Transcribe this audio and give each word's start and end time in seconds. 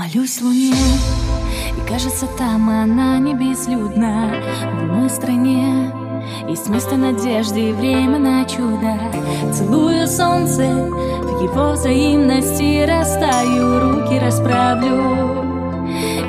Молюсь 0.00 0.40
луне, 0.40 0.72
и 1.76 1.86
кажется, 1.86 2.26
там 2.38 2.70
она 2.70 3.18
не 3.18 3.34
безлюдна 3.34 4.32
В 4.72 4.84
иной 4.84 5.10
стране 5.10 5.92
есть 6.48 6.70
место 6.70 6.96
надежды 6.96 7.68
и 7.68 7.72
время 7.74 8.18
на 8.18 8.46
чудо. 8.46 8.98
Целую 9.52 10.08
солнце, 10.08 10.62
в 10.62 11.42
его 11.42 11.72
взаимности 11.72 12.86
растаю 12.86 13.78
Руки 13.78 14.18
расправлю 14.18 15.44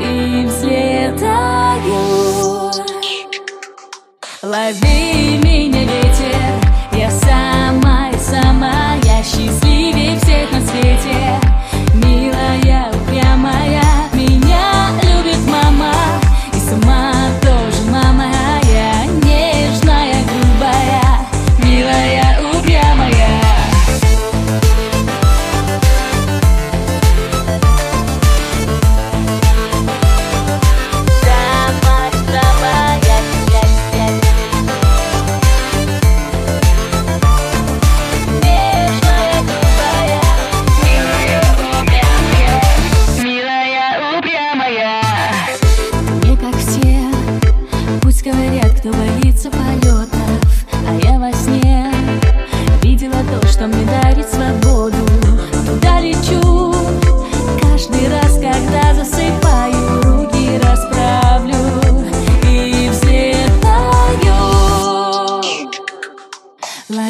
и 0.02 0.46
взлетаю 0.48 1.94
Лови 4.44 5.38
меня, 5.42 5.84
ветер, 5.84 6.36
я 6.92 7.10
самая, 7.10 8.01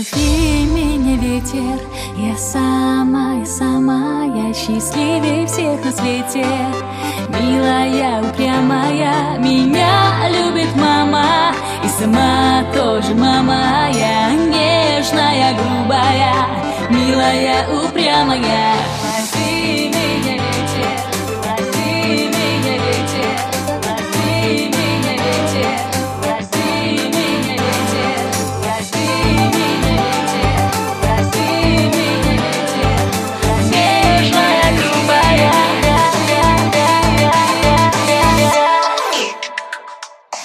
Лови 0.01 0.65
меня, 0.65 1.15
ветер, 1.15 1.79
я 2.17 2.35
самая, 2.35 3.45
самая 3.45 4.51
счастливее 4.51 5.45
всех 5.45 5.85
на 5.85 5.91
свете. 5.91 6.43
Милая, 7.29 8.23
упрямая, 8.23 9.37
меня 9.37 10.27
любит 10.27 10.75
мама, 10.75 11.53
и 11.83 11.87
сама 11.87 12.63
тоже 12.73 13.13
мама, 13.13 13.89
я 13.93 14.31
нежная, 14.33 15.53
грубая, 15.53 16.47
милая, 16.89 17.67
упрямая. 17.69 18.71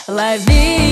La. 0.09 0.86